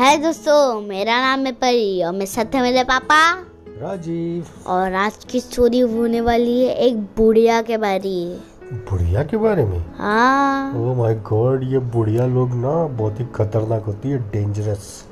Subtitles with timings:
[0.00, 3.34] है दोस्तों मेरा नाम है परी और मैं साथ है मेरे पापा।
[3.80, 8.40] राजीव। और आज की स्टोरी होने वाली है एक बुढ़िया के बारे।
[8.72, 9.94] बुढ़िया के बारे में?
[9.98, 15.04] हाँ। ओह माय गॉड ये बुढ़िया लोग ना बहुत ही खतरनाक होती है डेंजरस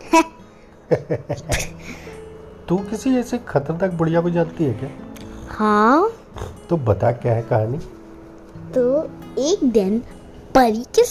[2.68, 4.90] तू किसी ऐसे खतरनाक बुढ़िया को जानती है क्या?
[5.48, 6.12] हाँ।
[6.70, 7.78] तो बता क्या है कहानी?
[8.74, 9.98] तो एक दिन
[10.54, 11.04] परी के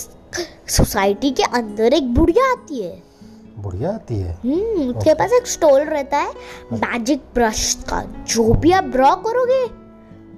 [0.71, 3.06] सोसाइटी के अंदर एक बुढ़िया आती है।
[3.59, 6.33] बुढ़िया आती है। हम्म उसके पास एक स्टॉल रहता है।
[6.73, 9.63] मैजिक ब्रश का जो भी आप ड्रॉ करोगे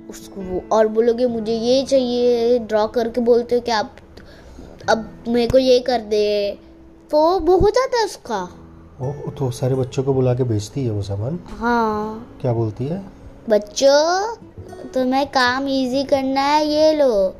[0.09, 3.95] उसको वो और बोलोगे मुझे ये चाहिए ड्रॉ करके बोलते हो कि आप
[4.89, 6.51] अब मेरे को ये कर दे।
[7.11, 8.41] तो वो हो जाता है उसका।
[9.01, 13.03] ओ तो सारे बच्चों को बुला के बेचती है वो सामान। हाँ। क्या बोलती है?
[13.49, 14.35] बच्चों
[14.93, 17.35] तुम्हें काम इजी करना है ये लो।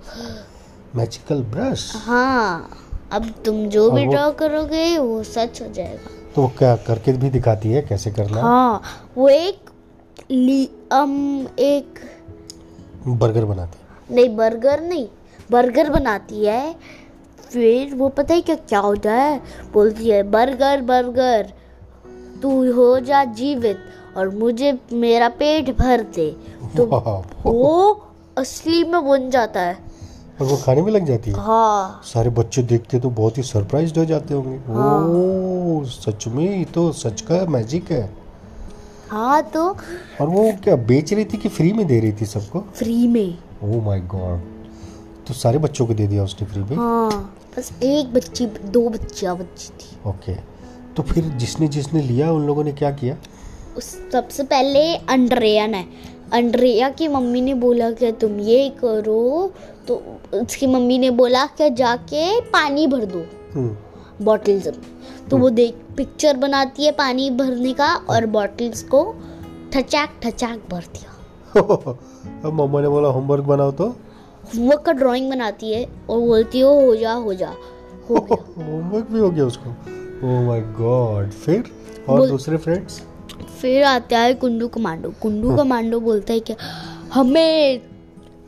[0.96, 2.70] मैजिकल ब्रश हाँ।
[3.12, 7.30] अब तुम जो भी ड्रॉ करोगे वो सच हो जाएगा। तो वो क्या करके भी
[7.30, 8.82] दिखाती है कैसे करना हाँ?
[9.18, 9.70] वो एक
[10.32, 12.00] ली अम एक
[13.08, 15.08] बर्गर बनाती नहीं बर्गर नहीं
[15.52, 16.76] बर्गर बनाती है।
[17.42, 19.42] फिर वो पता है क्या क्या होता है?
[19.74, 21.52] बोलती है बर्गर बर्गर
[22.42, 23.78] तू हो जा जीवित
[24.18, 26.30] और मुझे मेरा पेट भर दे।
[26.78, 26.86] तो
[27.46, 28.06] वो
[28.38, 29.89] असली में बन जाता है।
[30.42, 33.98] और वो खाने में लग जाती है। हाँ। सारे बच्चे देखते तो बहुत ही सरप्राइज़
[34.00, 38.10] हो जाते होंगे। हाँ। ओ सच में ये तो सच का मैजिक है।
[39.10, 39.64] हाँ तो
[40.22, 42.60] और वो क्या बेच रही थी कि फ्री में दे रही थी सबको?
[42.76, 44.40] फ्री में। ओ माय गॉड
[45.28, 46.76] तो सारे बच्चों को दे दिया उसने फ्री में?
[46.78, 50.36] हाँ बस एक बच्ची दो बच्चियाँ बच्ची थी। ओके
[50.96, 53.16] तो फिर जिसने जिसने लिया उन लोगों ने क्या किया?
[53.78, 55.86] उस सबसे पहले अंड्रेया ने।
[56.34, 59.54] अंड्रेया की मम्मी ने बोला कि तुम ये करो?
[59.88, 60.04] तो
[60.34, 63.78] उसकी मम्मी ने बोला कि जाके पानी भर दो हम्म,
[64.26, 64.76] बॉटल्स में।
[65.32, 69.16] तो वो देख पिक्चर बनाती है पानी भरने का और बॉटल्स को
[69.74, 71.16] ठचाक ठचाक भर दिया।
[72.46, 73.88] अब मम्मा ने बोला होमवर्क बनाओ तो।
[74.56, 77.54] होमवर्क का ड्राइंग बनाती है और बोलती है हो जा हो जा
[78.10, 81.64] हो गया। होमवर्क भी हो गया उसको। ओ माय गॉड फिर?
[82.10, 83.04] और दूसरे फ्रेंड्स
[83.44, 86.56] फिर आता है कुंडू कमांडो। कुंडू कमांडो बोलता है कि
[87.14, 87.82] हमें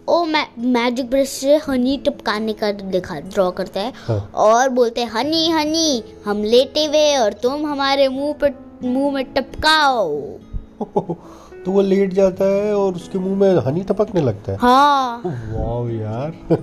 [0.10, 5.02] ओ मै, मैजिक ब्रश से हनी टपकाने का दिखा ड्रॉ करता है। हाँ। और बोलते
[5.02, 8.54] हैं हनी हनी हम लेटे हुए और तुम हमारे मुँह पर
[8.84, 10.22] मुँह में टपकाओ।
[11.66, 15.92] तो वो लेट जाता है और उसके मुँह में हनी टपकने लगता है। हाँ। वाह
[16.02, 16.58] यार।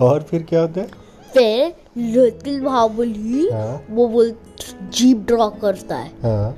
[0.00, 0.86] और फिर क्या होता है?
[1.32, 4.34] फिर लिटिल बाहुबली हाँ। वो बोल
[4.92, 6.56] जीप ड्रॉ करता है। हाँ।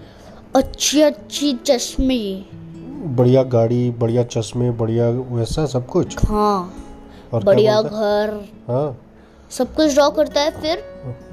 [0.56, 2.44] अच्छी अच्छी चश्मे।
[3.17, 6.17] बढ़िया गाड़ी बढ़िया चश्मे बढ़िया वैसा सब कुछ?
[6.28, 6.75] हाँ
[7.33, 9.00] और बढ़िया घर। हाँ।
[9.50, 10.83] सब कुछ ड्रॉ करता है फिर।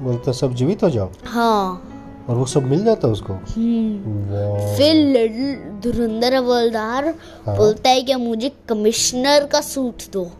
[0.02, 1.10] बोलता है, सब जीवित हो जाओ?
[1.24, 1.90] हाँ।
[2.28, 3.32] और वो सब मिल जाता है उसको?
[3.32, 7.14] हम्म। फिर लिटिल धुरंधर हवलदार
[7.46, 10.30] हाँ। बोलता है कि मुझे कमिश्नर का सूट दो।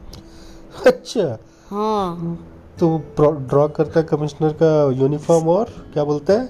[0.87, 1.39] अच्छा।
[1.71, 2.49] हाँ।
[2.81, 5.65] तो ड्रॉ करता है कमिश्नर का यूनिफॉर्म और?
[5.65, 6.49] क्या बोलता है?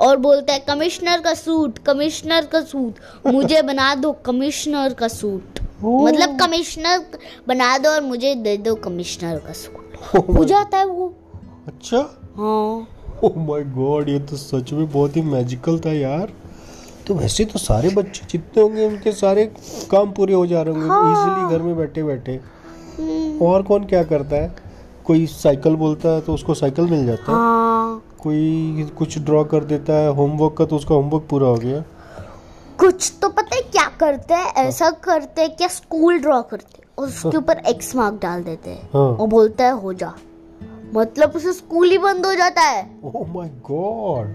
[0.00, 5.60] और बोलता है कमिश्नर का सूट कमिश्नर का सूट मुझे बना दो कमिश्नर का सूट.
[5.84, 7.04] मतलब कमिश्नर
[7.48, 11.12] बना दो और मुझे दे दो कमिश्नर का सूट। हो जाता है वो।
[11.68, 11.98] अच्छा?
[12.36, 12.86] हाँ।
[13.24, 16.32] ओह माय गॉड ये तो सच में बहुत ही मैजिकल था यार।
[17.06, 19.44] तो वैसे तो सारे बच्चे जितने होंगे उनके सारे
[19.90, 22.32] काम पूरे हो जा रहे होंगे हाँ। इजीली घर में बैठे बैठे।
[22.98, 24.54] हम्म, और कौन क्या करता है?
[25.04, 29.64] कोई साइकिल बोलता है तो उसको साइकिल मिल जाता है। हाँ। कोई कुछ ड्रॉ कर
[29.64, 31.82] देता है होमवर्क का तो उसका होमवर्क पूरा हो गया।
[32.78, 34.52] कुछ तो पता है क्या करते हैं?
[34.56, 38.88] ऐसा करते हैं क्या स्कूल ड्रॉ करते हैं उसके ऊपर एक्स मार्क डाल देते हैं।
[38.94, 40.12] हाँ। और बोलता है हो जा।
[40.94, 44.34] मतलब उसे स्कूल ही बंद हो जाता है। ओह माय गॉड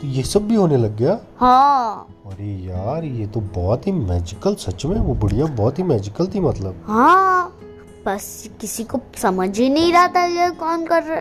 [0.00, 1.18] तो ये सब भी होने लग गया?
[1.38, 6.26] हाँ। अरे यार ये तो बहुत ही मैजिकल सच में वो बुढ़िया बहुत ही मैजिकल
[6.26, 7.54] थी मतलब। हाँ।
[8.06, 11.18] बस किसी को समझ ही नहीं रहा था ये कौन कर रहा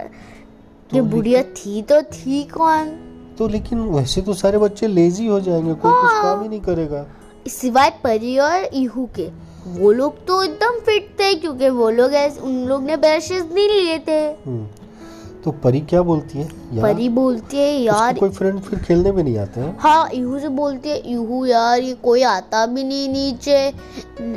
[0.94, 2.90] ये तो बुढ़िया थी तो थी कौन
[3.38, 6.62] तो लेकिन वैसे तो सारे बच्चे लेजी हो जाएँगे कोई हाँ। कुछ। काम ही नहीं
[6.62, 7.06] करेगा
[7.48, 9.30] सिवाय परी और इहू के
[9.80, 12.14] वो लोग तो एकदम फिट थे क्योंकि वो लोग
[12.44, 14.66] उन लोग ने ब्रशेस नहीं लिए थे हम्म,
[15.48, 16.46] तो परी क्या बोलती है?
[16.74, 20.40] यार परी बोलती है यार। कोई फ्रेंड फिर खेलने में नहीं आते हैं। हाँ इहू
[20.40, 23.56] से बोलती है इहू यार ये कोई आता भी नहीं नीचे।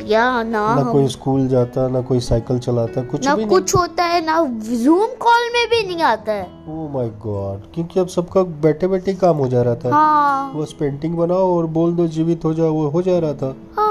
[0.09, 3.81] या ना ना कोई स्कूल जाता ना कोई साइकिल चलाता कुछ ना भी कुछ नहीं।
[3.81, 4.43] होता है ना
[4.85, 9.15] जूम कॉल में भी नहीं आता है। ओह माय गॉड क्योंकि अब सबका बैठे बैठे
[9.17, 12.73] काम हो जा रहा था। हाँ। बस पेंटिंग बनाओ और बोल दो जीवित हो जाओ
[12.73, 13.90] वो हो जा रहा था। हाँ।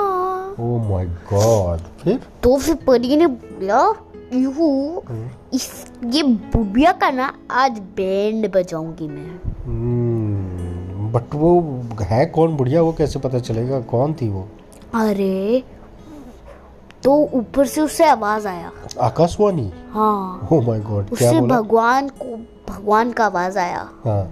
[0.59, 2.19] ओह माय गॉड फिर?
[2.44, 3.81] तो फिर परी ने बोला
[4.33, 4.69] यूहू
[5.09, 9.39] हम्म, इस ये बुढ़िया का ना आज बैंड बजाऊँगी मैं।
[11.13, 11.50] बट वो
[12.01, 12.81] है कौन बुढ़िया?
[12.81, 13.79] वो कैसे पता चलेगा?
[13.81, 14.47] कौन थी वो?
[14.95, 15.63] अरे
[17.03, 18.71] तो ऊपर से उससे आवाज़ आया।
[19.01, 19.71] आकाशवाणी?
[19.91, 22.35] हाँ। ओ माय गॉड क्या उससे भगवान को
[22.69, 24.23] भगवान का आवाज़ आया। हाँ।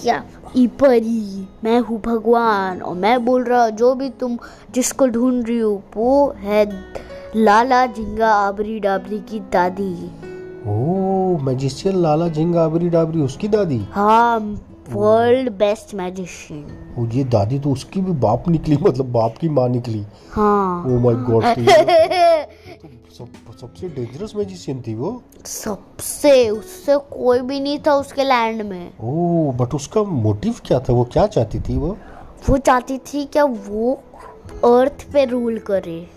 [0.00, 0.22] क्या?
[0.58, 4.38] ईपरी मैं हूँ भगवान और मैं बोल रहा जो भी तुम
[4.74, 6.64] जिसको ढूंढ रही हो वो है
[7.36, 9.92] लाला झिंगा आबरी डाबरी की दादी।
[10.68, 13.78] ओ मैजिशियन लाला झिंगा आबरी डाबरी उसकी दादी?
[13.92, 14.38] हाँ
[14.90, 16.64] वर्ल्ड बेस्ट मैजिशियन
[16.98, 20.98] ओ ये दादी तो उसकी भी बाप निकली मतलब बाप की माँ निकली। हाँ। ओ
[21.00, 21.44] माय गॉड
[23.18, 23.28] सब,
[23.60, 29.52] सबसे डेंजरस मैजिशियन थी वो। सबसे उससे कोई भी नहीं था उसके लैंड में। ओ
[29.52, 30.92] बट उसका मोटिव क्या था?
[30.92, 31.96] वो क्या चाहती थी वो?
[32.50, 33.92] वो चाहती थी क्या वो
[34.64, 36.08] अर्थ पे रूल करे।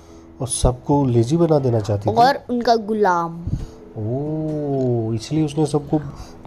[0.41, 2.19] और सबको लेजी बना देना चाहती और थी?
[2.19, 3.43] और उनका गुलाम।
[3.97, 5.99] ओ इसलिए उसने सबको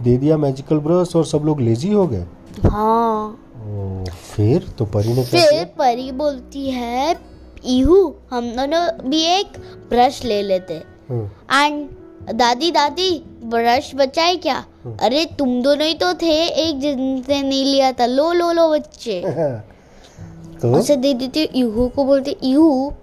[0.03, 2.25] दे दिया मैजिकल ब्रश और सब लोग लेजी हो गए?
[2.65, 4.03] हाँ। ओ,
[4.35, 7.32] फिर तो परी ने फिर परी बोलती है
[7.65, 9.57] इहू हम दोनों भी एक
[9.89, 10.73] ब्रश ले लेते।
[11.09, 11.29] हम्म,
[11.65, 11.89] एंड
[12.33, 14.65] दादी दादी ब्रश बचाए है क्या
[15.01, 19.21] अरे तुम दोनों ही तो थे एक जिनसे नहीं लिया था। लो लो लो बच्चे।
[20.61, 20.73] तो?
[20.73, 22.93] उसे दे देते इहू को बोलते इहू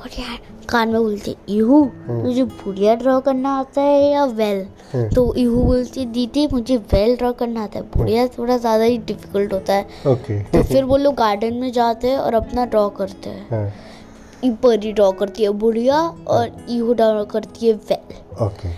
[0.00, 0.36] बढ़िया
[0.68, 5.62] कान में बोलते इहू तुझे बुढ़िया ड्रॉ करना आता है या वेल हम्म। तो इहू
[5.64, 9.86] बोलती दीदी मुझे वेल ड्रॉ करना आता है। बुढ़िया थोड़ा ज़्यादा ही डिफ़िकल्ट होता है।
[10.06, 14.54] ओके तो फिर वो लोग गार्डन में जाते हैं और अपना ड्रॉ करते हैं। हाँ,
[14.62, 18.76] परी ड्रॉ करती है बुढ़िया और इहू ड्रॉ करती है वेल ओके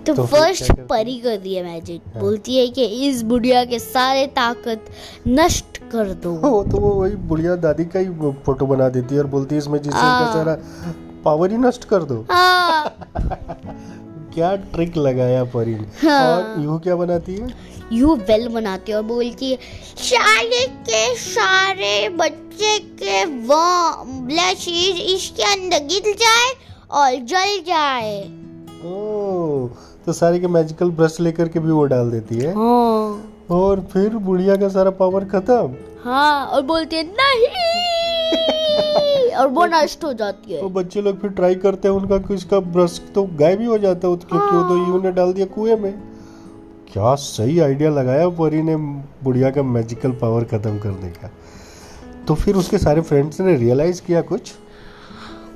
[0.00, 4.84] तो, तो फ़र्स्ट परी करती है मैजिक बोलती है कि इस बुढ़िया के सारे ताकत
[5.28, 9.20] नष्ट कर दो। वो तो वो वही बुढ़िया दादी का ही फ़ोटो बना देती है
[9.20, 10.56] और बोलती है इस मैजिशियन का हाँ। सारा
[11.24, 12.94] पावर ही नष्ट कर दो। हाँ।
[14.34, 17.48] क्या ट्रिक लगाया परी ने हाँ। और यू क्या बनाती है?
[17.92, 19.58] यू वेल बनाती है और बोलती है
[19.96, 26.52] सारे के सारे बच्चे के वो ब्लशीज इसके अंदर गिर जाए
[26.90, 28.20] और जल जाए।
[28.84, 29.68] ओ
[30.06, 32.54] तो सारे के मैजिकल ब्रश लेकर के भी वो डाल देती है?
[32.54, 35.74] हाँ। और फिर बुढ़िया का सारा पावर खत्म।
[36.04, 37.48] हाँ और बोलती है नहीं!
[39.32, 42.44] और वो नष्ट हो जाती है। तो बच्चे लोग फिर ट्राई करते हैं उनका कुछ
[42.44, 45.46] का ब्रश तो गायब ही हो जाता है क्योंकि वो तो यू ने डाल दिया
[45.46, 45.92] कुएँ में।
[46.92, 51.30] क्या सही आइडिया लगाया परी ने बुढ़िया का मैजिकल पावर खत्म करने का।
[52.28, 54.52] तो फिर उसके सारे फ्रेंड्स ने रियलाइज़ किया कुछ?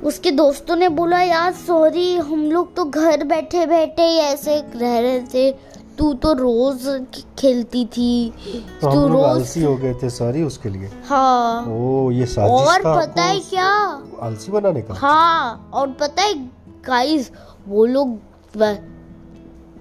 [0.02, 4.98] उसके दोस्तों ने बोला यार सॉरी हम लोग तो घर बैठे बैठे ही ऐसे रह
[4.98, 5.50] रहे थे।
[5.98, 6.86] तू तो रोज
[7.38, 8.32] खेलती थी।
[8.80, 12.84] तो तू रोज आलसी हो गए थे सॉरी उसके लिए। हाँ। ओ ये साजिश और
[12.84, 13.68] था पता है क्या?
[14.22, 14.94] आलसी बनाने का?
[14.94, 16.34] हाँ और पता है
[16.86, 17.30] गाइस
[17.68, 18.18] वो लोग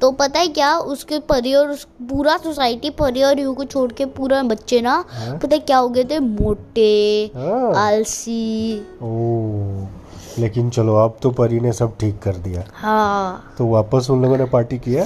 [0.01, 0.77] तो पता है क्या?
[0.77, 5.03] उसके परी और उस पूरा सोसाइटी परी और यू को छोड़ के पूरा बच्चे ना
[5.09, 5.37] हाँ?
[5.37, 6.19] पता है क्या हो गए थे?
[6.19, 9.87] मोटे हाँ। आलसी। ओ
[10.39, 14.37] लेकिन चलो अब तो परी ने सब ठीक कर दिया। हाँ। तो वापस उन लोगों
[14.37, 15.05] ने पार्टी किया?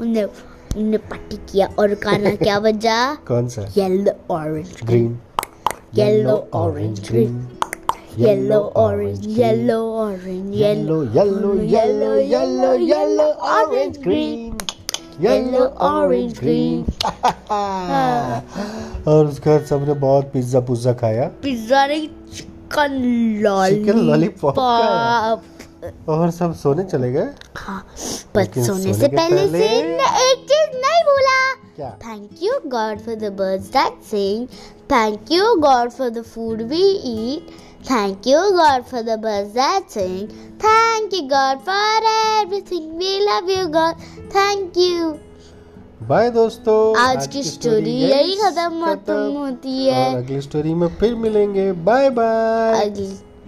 [0.00, 2.96] उनने उनने पार्टी किया और गाना क्या बजा?
[3.28, 3.62] कौन सा?
[3.76, 5.16] Yellow orange green
[5.96, 7.36] Yellow, orange, green.
[8.18, 13.22] Yellow orange yellow orange yellow yellow yellow yellow yellow yellow
[13.52, 14.56] orange green
[15.20, 16.84] yellow orange green
[19.08, 24.58] और उसके बाद सबने बहुत पिज्जा पुज्जा खाया। पिज्जा नहीं चिकन लॉलीपॉप
[26.08, 27.28] और सब सोने चले गए?
[27.56, 27.82] हाँ।
[28.36, 30.00] लेकिन सोने से पहले सिंह
[30.30, 34.46] एक चीज़ नहीं भूला thank you God for the birds that sing
[34.92, 37.50] thank you God for the food we eat
[37.90, 40.28] thank you God for the birds that sing
[40.64, 43.94] thank you God for everything we love you God
[44.36, 45.14] thank you
[46.02, 52.10] bye दोस्तों। आज, की story यही खत्म होती है। अगली story में फिर मिलेंगे। Bye
[52.10, 52.90] bye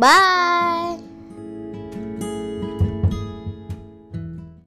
[0.00, 1.08] bye